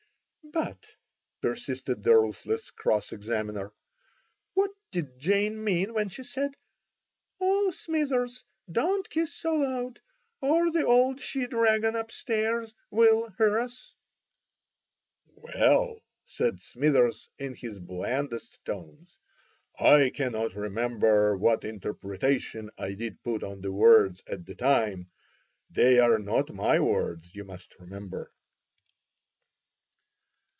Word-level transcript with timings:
"But," 0.43 0.85
persisted 1.39 2.03
the 2.03 2.11
ruthless 2.13 2.71
cross 2.71 3.13
examiner, 3.13 3.71
"what 4.53 4.71
did 4.91 5.17
Jane 5.17 5.63
mean 5.63 5.93
when 5.93 6.09
she 6.09 6.25
said: 6.25 6.57
'Oh, 7.39 7.71
Smithers, 7.71 8.43
don't 8.69 9.09
kiss 9.09 9.33
so 9.33 9.53
loud, 9.55 10.01
or 10.41 10.69
the 10.69 10.85
old 10.85 11.21
she 11.21 11.47
dragon 11.47 11.95
up 11.95 12.11
stairs 12.11 12.73
will 12.89 13.29
hear 13.37 13.59
us?'" 13.59 13.93
"Well," 15.35 16.01
said 16.25 16.59
Smithers, 16.59 17.29
in 17.39 17.53
his 17.53 17.79
blandest 17.79 18.65
tones, 18.65 19.17
"I 19.79 20.09
cannot 20.09 20.55
remember 20.55 21.37
what 21.37 21.63
interpretation 21.63 22.71
I 22.77 22.95
did 22.95 23.23
put 23.23 23.41
on 23.41 23.61
the 23.61 23.71
words 23.71 24.21
at 24.27 24.45
the 24.45 24.55
time. 24.55 25.11
They 25.69 25.97
are 25.99 26.19
not 26.19 26.53
my 26.53 26.77
words, 26.81 27.33
you 27.33 27.45
must 27.45 27.79
remember." 27.79 28.33